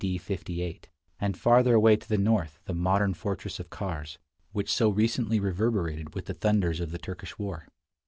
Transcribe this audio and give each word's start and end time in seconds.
D. 0.03 0.17
58; 0.17 0.89
and 1.19 1.37
farther 1.37 1.75
away 1.75 1.95
to 1.95 2.09
the 2.09 2.17
north, 2.17 2.59
the 2.65 2.73
modern 2.73 3.13
fortress 3.13 3.59
of 3.59 3.69
Kars, 3.69 4.17
which 4.51 4.73
so 4.73 4.89
recently 4.89 5.39
reverberated 5.39 6.15
with 6.15 6.25
the 6.25 6.33
thunders 6.33 6.79
of 6.79 6.89
the 6.89 6.97
Turkish 6.97 7.37
war. 7.37 7.67